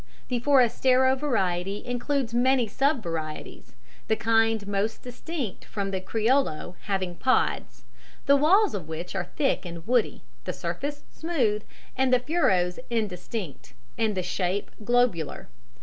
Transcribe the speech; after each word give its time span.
The 0.29 0.39
forastero 0.39 1.15
variety 1.15 1.85
includes 1.85 2.33
many 2.33 2.65
sub 2.65 3.03
varieties, 3.03 3.75
the 4.07 4.15
kind 4.15 4.65
most 4.67 5.03
distinct 5.03 5.63
from 5.63 5.91
the 5.91 6.01
criollo 6.01 6.73
having 6.85 7.13
pods, 7.13 7.83
the 8.25 8.35
walls 8.35 8.73
of 8.73 8.87
which 8.87 9.13
are 9.13 9.25
thick 9.35 9.63
and 9.63 9.85
woody, 9.85 10.23
the 10.45 10.53
surface 10.53 11.03
smooth, 11.11 11.61
the 11.95 12.17
furrows 12.25 12.79
indistinct, 12.89 13.73
and 13.95 14.17
the 14.17 14.23
shape 14.23 14.71
globular. 14.83 15.49